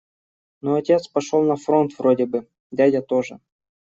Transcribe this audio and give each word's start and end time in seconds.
Ну, 0.63 0.69
отец 0.79 1.03
пошёл 1.17 1.43
на 1.51 1.55
фронт 1.65 1.91
вроде 1.99 2.25
бы, 2.25 2.39
дядя 2.71 3.01
тоже. 3.03 3.37